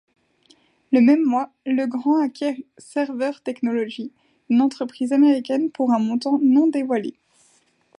Le 0.91 0.99
même 0.99 1.23
mois, 1.23 1.51
Legrand 1.67 2.19
acquiert 2.19 2.55
Server 2.79 3.29
Technology, 3.43 4.11
une 4.49 4.61
entreprise 4.63 5.13
américaine 5.13 5.69
pour 5.69 5.91
un 5.91 5.99
montant 5.99 6.39
non-dévoilé. 6.41 7.13